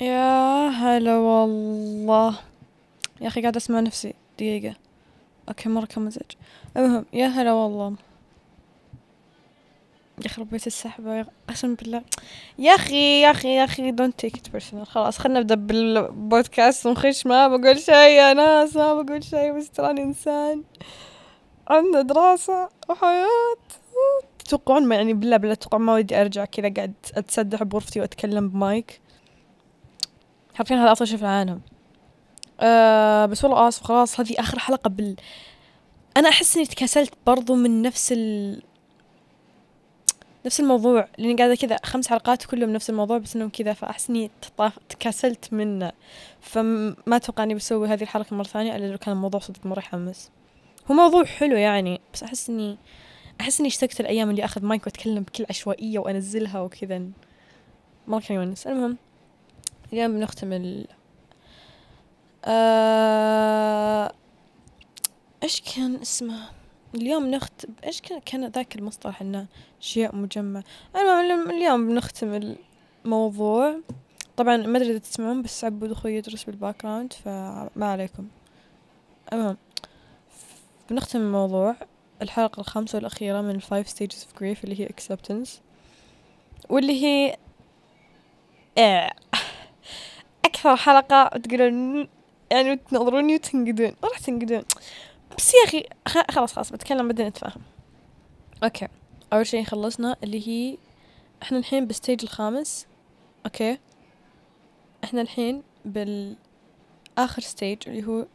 [0.00, 2.38] يا هلا والله.
[3.20, 4.14] يا أخي قاعدة أسمع نفسي.
[4.38, 4.74] دقيقة.
[5.48, 6.30] okay مرة كم مزاج
[6.76, 7.94] المهم يا هلا والله.
[10.24, 11.14] يخرب بيت السحبة.
[11.14, 12.02] يا قسم بالله.
[12.58, 16.86] يا أخي يا أخي يا أخي don't take it personal خلاص خلنا نبدأ بالبودكاست.
[16.86, 19.52] ونخش ما بقول شيء يا ناس ما بقول شيء.
[19.52, 20.62] بس تراني إنسان.
[21.68, 23.56] عندنا دراسة وحياة.
[24.38, 29.00] تتوقعون ما يعني بالله بالله تتوقعون ما ودي أرجع كذا قاعد أتسدح بغرفتي وأتكلم بمايك؟
[30.54, 31.60] حرفيا هذا شيء في العالم.
[32.60, 35.16] أه بس والله آسف خلاص هذه آخر حلقة بال.
[36.16, 38.62] أنا أحس إني تكاسلت برضو من نفس ال
[40.46, 44.30] نفس الموضوع لأني قاعدة كذا خمس حلقات كلهم نفس الموضوع بس إنهم كذا فأحس إني
[44.88, 45.92] تكاسلت منه.
[46.40, 50.30] فما أتوقع إني بسوي هذه الحلقة مرة ثانية إلا لو كان الموضوع صدق مرة يحمس.
[50.90, 52.78] هو موضوع حلو يعني بس أحس اني
[53.40, 57.02] أحس إني اشتقت الأيام اللي أخذ مايك وأتكلم بكل عشوائية وأنزلها وكذا.
[58.06, 58.66] مرة كان يونس.
[58.66, 58.96] المهم
[59.92, 60.86] اليوم بنختم ال
[62.44, 64.12] آه...
[65.42, 66.48] إيش كان اسمه؟
[66.94, 69.46] اليوم نختم إيش كان كان ذاك المصطلح إنه
[69.80, 70.62] اشياء مجمع.
[70.96, 72.56] المهم اليوم بنختم
[73.04, 73.80] الموضوع
[74.36, 78.28] طبعا ما أدري إذا تسمعون بس عبود أخوي يدرس بال background فما عليكم.
[79.32, 79.56] المهم
[80.90, 81.76] بنختم الموضوع
[82.22, 85.48] الحلقة الخامسة والأخيرة من ال five stages of grief اللي هي acceptance
[86.68, 87.36] واللي هي
[88.78, 89.10] إيه.
[90.64, 92.08] أكثر حلقة تقولون
[92.50, 93.92] يعني تنظروني وتنقدون.
[94.04, 94.62] راح تنقدون.
[95.38, 95.84] بس يا أخي
[96.30, 97.62] خلاص خلاص بتكلم بدنا نتفاهم.
[98.64, 98.88] okay.
[99.32, 100.76] أول شي خلصنا اللي هي
[101.42, 102.86] إحنا الحين بال stage الخامس.
[103.46, 103.78] okay.
[105.04, 108.26] إحنا الحين بالآخر stage اللي هو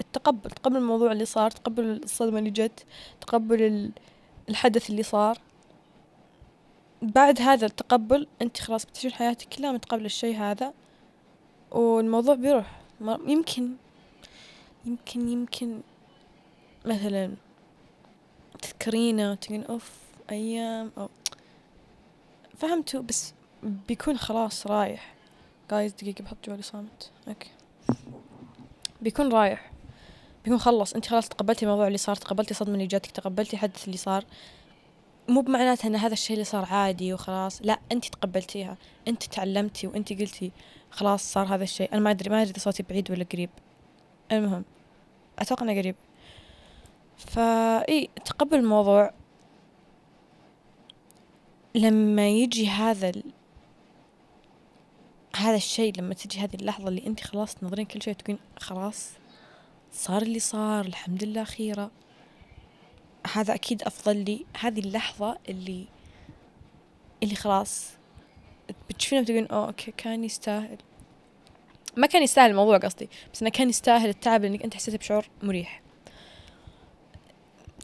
[0.00, 2.84] التقبل تقبل الموضوع اللي صار تقبل الصدمة اللي جت
[3.20, 3.90] تقبل
[4.48, 5.38] الحدث اللي صار.
[7.02, 10.72] بعد هذا التقبل أنت خلاص بتعيشين حياتك كلها متقبل الشي هذا.
[11.74, 12.80] والموضوع بيروح.
[13.00, 13.70] يمكن
[14.84, 15.80] يمكن يمكن
[16.84, 17.34] مثلا
[18.62, 19.90] تذكرينه وتقولين أوف
[20.30, 21.08] أيام أو
[22.58, 25.14] فهمتوا بس بيكون خلاص رايح.
[25.70, 27.10] جايز دقيقة بحط جوالي صامت.
[27.28, 27.50] أوكي.
[29.00, 29.70] بيكون رايح.
[30.44, 30.94] بيكون خلص.
[30.94, 34.24] أنت خلاص تقبلتي الموضوع اللي صار تقبلتي الصدمة اللي جاتك تقبلتي الحدث اللي صار.
[35.28, 37.62] مو بمعناتها إن هذا الشيء اللي صار عادي وخلاص.
[37.62, 38.76] لا أنت تقبلتيها
[39.08, 40.52] أنت تعلمتي وأنت قلتي
[40.90, 41.92] خلاص صار هذا الشيء.
[41.92, 43.50] أنا ما أدري ما أدري إذا صوتي بعيد ولا قريب.
[44.32, 44.64] المهم
[45.38, 45.96] أتوقع إنه قريب.
[47.16, 47.42] فا
[47.88, 49.14] إي تقبل الموضوع.
[51.74, 53.22] لما يجي هذا ال...
[55.36, 59.10] هذا الشيء لما تجي هذه اللحظة اللي أنت خلاص تنظرين كل شيء تقولين خلاص
[59.92, 61.90] صار اللي صار الحمد لله خيرة.
[63.32, 64.46] هذا أكيد أفضل لي.
[64.60, 65.84] هذه اللحظة اللي
[67.22, 67.90] اللي خلاص
[68.88, 70.78] بتشوفينه بتقولين أوه أوكي كان يستاهل.
[71.96, 75.82] ما كان يستاهل الموضوع قصدي بس إنه كان يستاهل التعب لانك أنت حسيت بشعور مريح.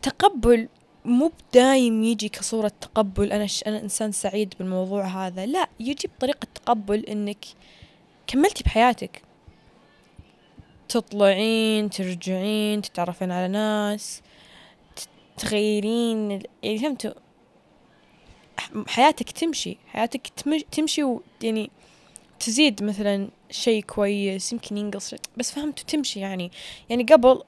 [0.03, 0.69] تقبل
[1.05, 3.65] مو بدايم يجي كصورة تقبل أنا ش...
[3.67, 5.47] أنا إنسان سعيد بالموضوع هذا.
[5.47, 7.45] لا يجي بطريقة تقبل إنك
[8.27, 9.23] كملتي بحياتك.
[10.89, 14.23] تطلعين ترجعين تتعرفين على ناس.
[15.41, 17.13] تغيرين يعني فهمتوا؟
[18.87, 20.29] حياتك تمشي حياتك
[20.73, 21.71] تمشي ويعني
[22.41, 26.51] تزيد مثلا شيء كويس يمكن ينقص بس فهمتوا تمشي يعني.
[26.91, 27.43] يعني قبل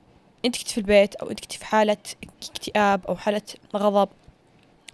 [0.45, 1.97] أنت كنت في البيت أو أنت كنت في حالة
[2.51, 3.43] اكتئاب أو حالة
[3.77, 4.09] غضب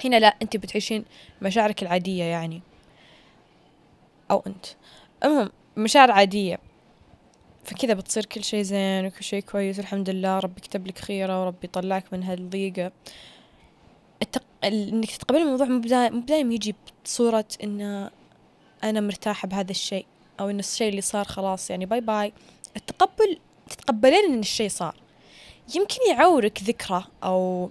[0.04, 1.04] هنا لا أنت بتعيشين
[1.42, 2.62] مشاعرك العادية يعني.
[4.30, 4.66] أو أنت.
[5.24, 6.58] المهم مشاعر عادية.
[7.68, 11.58] فكذا بتصير كل شيء زين وكل شيء كويس الحمد لله ربي كتب لك خيرة وربي
[11.64, 12.92] يطلعك من هالضيقة.
[14.22, 14.42] التق...
[14.64, 16.74] إنك تتقبل الموضوع مو دايم يجي
[17.04, 18.10] بصورة إن
[18.84, 20.06] أنا مرتاحة بهذا الشيء
[20.40, 22.32] أو إن الشيء اللي صار خلاص يعني bye bye.
[22.76, 23.38] التقبل
[23.70, 24.94] تتقبلين إن الشيء صار.
[25.74, 27.70] يمكن يعورك ذكرى أو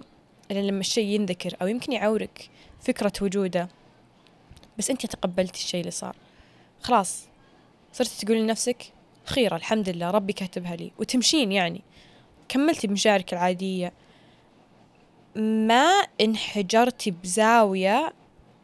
[0.50, 2.50] لما الشيء ينذكر أو يمكن يعورك
[2.80, 3.68] فكرة وجوده
[4.78, 6.16] بس أنت تقبلتي الشيء اللي صار.
[6.82, 7.24] خلاص
[7.92, 8.97] صرتي تقولي لنفسك
[9.28, 10.92] خيرة الحمد لله ربي كاتبها لي.
[10.98, 11.82] وتمشين يعني.
[12.48, 13.92] كملتي بمشاعرك العادية.
[15.36, 18.12] ما انحجرتي بزاوية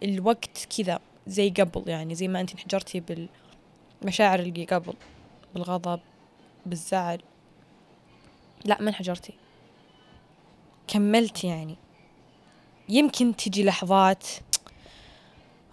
[0.02, 3.28] الوقت كذا زي قبل يعني زي ما انت انحجرتي
[4.02, 4.94] بالمشاعر اللي قبل
[5.55, 6.00] بالغضب
[6.66, 7.22] بالزعل.
[8.64, 9.32] لا ما انحجرتي.
[10.88, 11.76] كملتي يعني.
[12.88, 14.26] يمكن تجي لحظات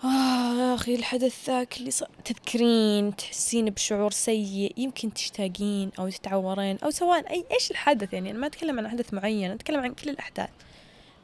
[0.04, 6.78] آه يا أخي الحدث ذاك اللي صار تذكرين تحسين بشعور سيء يمكن تشتاقين أو تتعورين
[6.84, 9.94] أو سواء أي إيش الحدث يعني؟ أنا ما أتكلم عن حدث معين أنا أتكلم عن
[9.94, 10.50] كل الأحداث.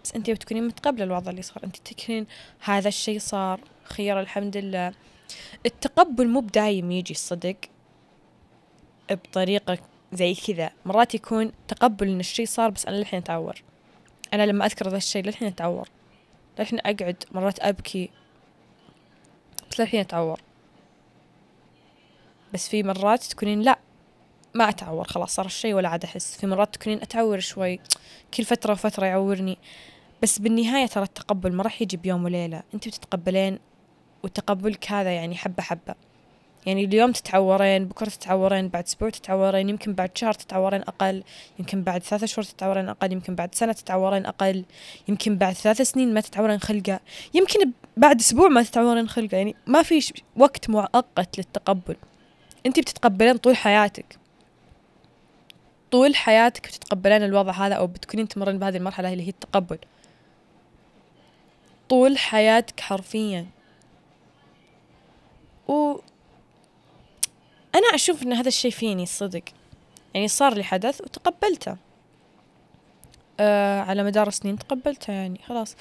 [0.03, 2.27] بس أنت بتكونين متقبلة الوضع اللي صار أنت تذكرين
[2.59, 4.93] هذا الشيء صار خير الحمد لله.
[5.65, 7.57] التقبل مو بدايم يجي الصدق
[9.11, 9.77] بطريقة
[10.13, 10.71] زي كذا.
[10.85, 13.63] مرات يكون تقبل إن الشي صار بس أنا للحين أتعور.
[14.33, 15.89] أنا لما أذكر ذا الشي للحين أتعور.
[16.59, 18.09] للحين أقعد مرات أبكي.
[19.77, 20.39] بس للحين اتعور
[22.53, 23.79] بس في مرات تكونين لا
[24.53, 26.37] ما أتعور خلاص صار الشي ولا عاد أحس.
[26.37, 27.79] في مرات تكونين أتعور شوي
[28.33, 29.57] كل فترة وفترة يعورني.
[30.23, 32.63] بس بالنهاية ترى التقبل ما راح يجي بيوم وليلة.
[32.73, 33.59] انت بتتقبلين
[34.23, 35.95] وتقبلك هذا يعني حبة حبة.
[36.67, 41.23] يعني اليوم تتعورين بكرة تتعورين بعد أسبوع تتعورين يمكن بعد شهر تتعورين أقل
[41.59, 44.65] يمكن بعد ثلاثة شهور تتعورين أقل يمكن بعد سنة تتعورين أقل
[45.07, 46.99] يمكن بعد ثلاث سنين ما تتعورين خلقة
[47.33, 51.95] يمكن بعد أسبوع ما تتعورين خلقة يعني ما في وقت مؤقت للتقبل.
[52.65, 54.17] أنت بتتقبلين طول حياتك.
[55.91, 59.77] طول حياتك بتتقبلين الوضع هذا أو بتكونين تمرين بهذه المرحلة اللي هي التقبل.
[61.89, 63.45] طول حياتك حرفيا.
[65.67, 65.97] و
[67.77, 69.43] أنا أشوف إن هذا الشيء فيني الصدق
[70.13, 71.77] يعني صار لي حدث وتقبلته.
[73.39, 75.75] آه على مدار السنين تقبلته يعني خلاص.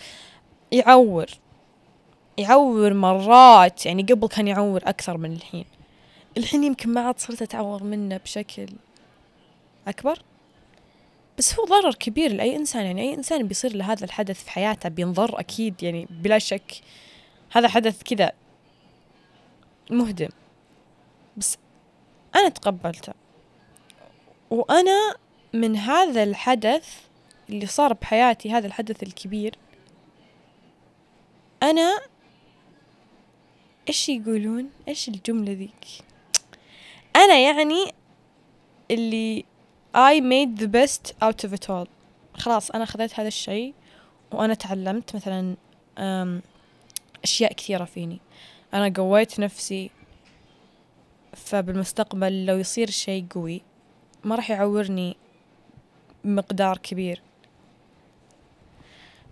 [0.72, 1.26] يعور.
[2.38, 3.86] يعور مرات.
[3.86, 5.64] يعني قبل كان يعور أكثر من الحين.
[6.36, 8.68] الحين يمكن ما عاد صرت أتعور منه بشكل
[9.88, 10.22] أكبر.
[11.38, 12.84] بس هو ضرر كبير لأي إنسان.
[12.84, 16.72] يعني أي إنسان بيصير له هذا الحدث في حياته بينضر أكيد يعني بلا شك.
[17.52, 18.32] هذا حدث كذا
[19.90, 20.28] مهدم.
[21.36, 21.58] بس
[22.36, 23.12] أنا تقبلته.
[24.50, 25.14] وأنا
[25.52, 27.00] من هذا الحدث
[27.48, 29.58] اللي صار بحياتي هذا الحدث الكبير
[31.62, 32.00] أنا
[33.88, 36.04] إيش يقولون؟ إيش الجملة ذيك؟
[37.16, 37.92] أنا يعني
[38.90, 39.44] اللي
[39.96, 41.88] I made the best out of it all.
[42.34, 43.74] خلاص أنا خذيت هذا الشيء
[44.32, 45.56] وأنا تعلمت مثلا
[47.24, 48.20] أشياء كثيرة فيني.
[48.74, 49.90] أنا قويت نفسي
[51.36, 53.62] فبالمستقبل لو يصير شيء قوي
[54.24, 55.16] ما راح يعورني
[56.24, 57.22] مقدار كبير.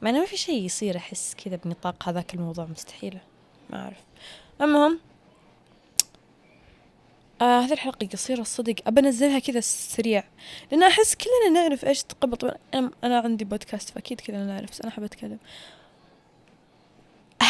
[0.03, 3.21] مع إنه ما في شيء يصير أحس كذا بنطاق هذاك الموضوع مستحيلة
[3.71, 4.01] ما أعرف.
[4.61, 5.01] المهم
[7.43, 10.25] آه هذه الحلقة قصيرة الصدق أبى أنزلها كذا سريع
[10.73, 12.37] لأن أحس كلنا نعرف إيش تقبل.
[12.37, 12.55] طبعا
[13.05, 15.39] أنا, عندي بودكاست فأكيد كلنا نعرف بس أنا أحب أتكلم.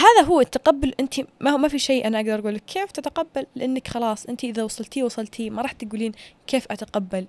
[0.04, 0.94] هذا هو التقبل.
[1.00, 4.44] أنت ما هو ما في شيء أنا أقدر أقول لك كيف تتقبل لأنك خلاص أنت
[4.44, 6.12] إذا وصلتي وصلتي ما راح تقولين
[6.46, 7.26] كيف أتقبل.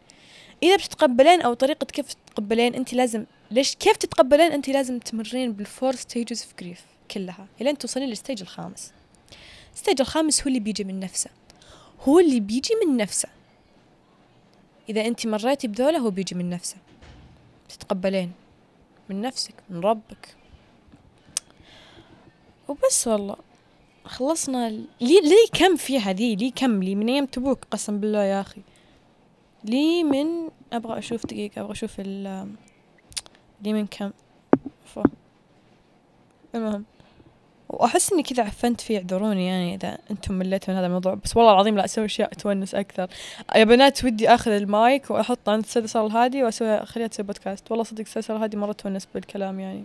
[0.63, 5.68] إذا بتتقبلين أو طريقة كيف تتقبلين أنت لازم ليش كيف تتقبلين؟ أنت لازم تمرين بال
[5.68, 8.92] four stages of grief كلها إلين توصلين لل stage الخامس.
[9.74, 11.30] ال stage الخامس هو اللي بيجي من نفسه.
[12.01, 13.30] هو اللي بيجي من نفسه.
[14.89, 16.77] إذا أنت مريتي بذولا هو بيجي من نفسه.
[17.69, 18.31] تتقبلين
[19.10, 20.36] من نفسك من ربك.
[22.68, 23.36] وبس والله.
[24.06, 28.42] خلصنا لي لي كم فيها ذي لي كم؟ لي من أيام تبوك قسم بالله يا
[28.42, 28.62] أخي.
[29.64, 32.48] لي من أبغى أشوف دقيقة أبغى أشوف ال
[33.64, 34.12] لي من كم؟
[34.86, 35.04] فو.
[36.56, 36.86] المهم.
[37.70, 41.14] وأحس إني كذا عفنت فيه اعذروني يعني إذا أنتم مليتوا من هذا الموضوع.
[41.14, 43.08] بس والله العظيم لا أسوي أشياء تونس أكثر.
[43.56, 48.00] يا بنات ودي آخذ المايك واحطه عند السلسله الهادي واسوي اخليها تسوي بودكاست والله صدق
[48.00, 49.84] السلسله الهادي مرة تونس بالكلام يعني.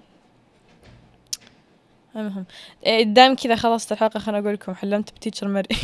[2.16, 2.44] المهم.
[2.86, 5.78] إيه، دام كذا خلصت الحلقة خلنا أقول لكم حلمت ب teacher مريم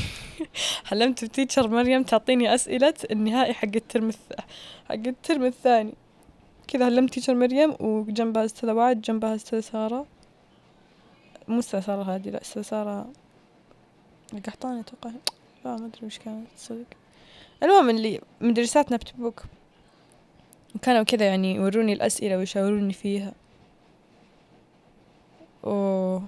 [0.88, 4.32] حلمت ب teacher مريم تعطيني أسئلة النهائي حق ال term الث...
[4.88, 5.94] حق ال term الثاني.
[6.68, 10.06] كذا حلمت teacher مريم وجنبها أستاذة وعد جنبها أستاذة سارة.
[11.48, 13.12] مو أستاذة سارة هذه لا أستاذة سارة
[14.34, 15.10] القحطاني أتوقع.
[15.64, 16.86] لا ما أدري وش كانت تصدق
[17.62, 19.42] المهم اللي مدرساتنا بتبوك.
[20.82, 23.32] كانوا كذا يعني يوروني الأسئلة ويشاوروني فيها.
[25.66, 26.22] أوه.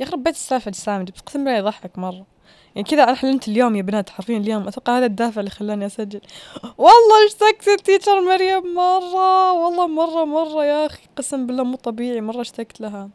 [0.00, 2.26] يخرب بيت السالفة السامج بس قسم بالله يضحك مرة.
[2.74, 4.68] يعني كذا أنا حلمت اليوم يا بنات حرفيا اليوم.
[4.68, 6.20] أتوقع هذا الدافع اللي خلاني أسجل.
[6.78, 9.52] والله اشتقت لل teacher مريم مرة.
[9.52, 11.02] والله مرة مرة يا أخي.
[11.16, 13.08] قسم بالله مو طبيعي مرة اشتقت لها.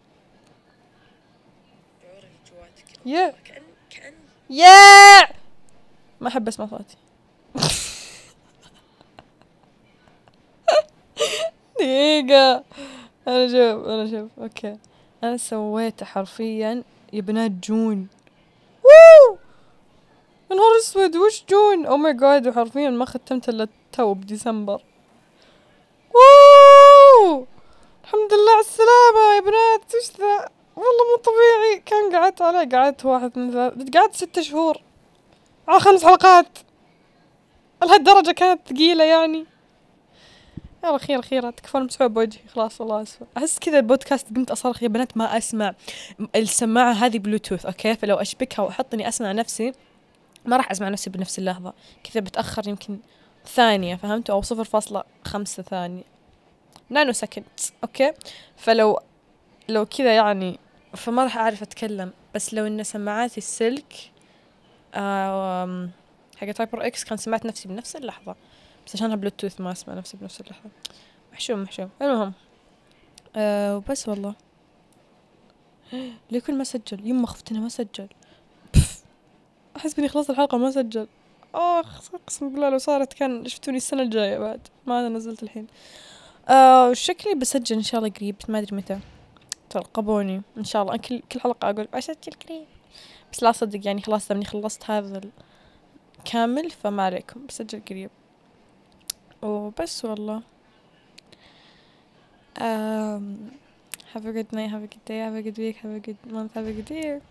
[3.05, 3.33] يا.
[4.49, 5.19] يا.
[6.21, 6.97] ما أحب أسمع صوتي.
[11.79, 12.63] دقيقة.
[13.27, 14.77] أنا شوف أنا شوف okay.
[15.23, 18.07] أنا سويته حرفيا يا بنات جون.
[18.83, 19.37] ووو!
[20.49, 24.81] نهار أسود وش جون؟ oh my God وحرفيا ما ختمت إلا تو بديسمبر.
[26.15, 27.45] ووو!
[28.03, 31.79] الحمد لله على السلامة يا بنات وش ذا؟ والله مو طبيعي.
[31.85, 34.77] كان قعدت عليه قعدت واحد من ثلاث قعدت ست شهور.
[35.67, 36.47] على خمس حلقات.
[37.83, 39.52] لهالدرجة كانت ثقيلة يعني.
[40.83, 41.51] يلا خير خير.
[41.51, 42.41] تكفون مسحوب بوجهي.
[42.53, 43.25] خلاص والله أسفة.
[43.37, 45.73] أحس كذا البودكاست قمت اصرخ يا بنات ما أسمع
[46.35, 49.71] السماعة هذه Bluetooth okay؟ فلو أشبكها واحط اني أسمع نفسي
[50.45, 51.73] ما راح أسمع نفسي بنفس اللحظة.
[52.03, 52.99] كذا بتأخر يمكن
[53.45, 56.03] ثانية فهمتوا أو صفر فاصلة خمسة ثانية.
[56.89, 57.45] nanosecond
[57.83, 58.13] okay؟
[58.57, 58.99] فلو
[59.69, 60.59] لو كذا يعني
[60.95, 62.11] فما راح أعرف أتكلم.
[62.35, 63.93] بس لو إن سماعاتي السلك
[66.37, 68.35] حق HyperX كان سمعت نفسي بنفس اللحظة.
[68.85, 70.69] بس عشانها بلوتوث ما أسمع نفسي بنفس اللحظة
[71.33, 71.89] محشوم محشوم.
[72.01, 72.33] المهم
[73.35, 74.35] أه وبس والله.
[76.31, 77.07] ليه كل ما سجل.
[77.07, 78.07] يما خفت انه ما سجل.
[79.77, 81.07] احس اني خلصت الحلقة ما سجل.
[81.55, 84.67] اخ أقسم بالله لو صارت كان شفتوني السنة الجاية بعد.
[84.85, 85.67] ما أنا نزلت الحين.
[86.49, 88.99] آه شكلي بسجل إن شاء الله قريب ما أدري متى.
[89.69, 90.97] ترقبوني إن شاء الله.
[90.97, 92.65] كل كل حلقة أقول بسجل قريب.
[93.33, 95.21] بس لا صدق يعني خلاص دامني خلصت هذا
[96.25, 97.45] كامل فما عليكم.
[97.45, 98.09] بسجل قريب.
[99.43, 100.41] وبس والله
[102.59, 103.51] um,
[104.13, 106.17] have a good night have a good day have a good week have a good
[106.31, 107.21] month have a good year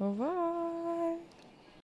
[0.00, 0.63] bye